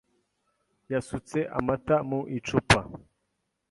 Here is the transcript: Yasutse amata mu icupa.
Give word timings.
Yasutse 0.91 1.39
amata 1.57 1.95
mu 2.09 2.19
icupa. 2.37 2.79